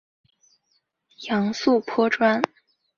[1.27, 2.41] 杨素颇专。